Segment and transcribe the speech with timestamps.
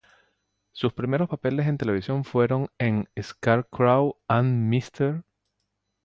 [0.71, 5.23] Sus primeros papeles en televisión fueron en "Scarecrow and Mrs.